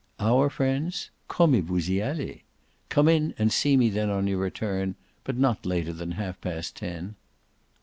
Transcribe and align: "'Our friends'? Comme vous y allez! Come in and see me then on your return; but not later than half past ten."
"'Our 0.19 0.49
friends'? 0.49 1.11
Comme 1.27 1.61
vous 1.61 1.87
y 1.87 1.99
allez! 2.01 2.39
Come 2.89 3.07
in 3.07 3.35
and 3.37 3.53
see 3.53 3.77
me 3.77 3.91
then 3.91 4.09
on 4.09 4.25
your 4.25 4.39
return; 4.39 4.95
but 5.23 5.37
not 5.37 5.63
later 5.63 5.93
than 5.93 6.13
half 6.13 6.41
past 6.41 6.75
ten." 6.75 7.13